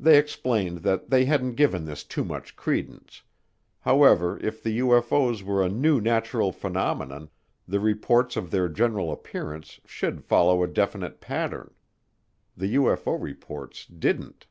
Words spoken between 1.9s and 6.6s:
too much credence; however, if the UFO's were a new natural